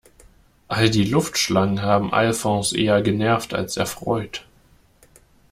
All 0.67 0.89
die 0.89 1.03
Luftschlangen 1.05 1.83
haben 1.83 2.11
Alfons 2.11 2.73
eher 2.73 3.03
genervt 3.03 3.53
als 3.53 3.77
erfreut. 3.77 4.47